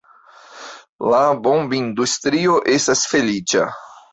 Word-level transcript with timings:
La 1.13 1.19
bombindustrio 1.49 2.59
estas 2.79 3.05
feliĉa. 3.13 3.69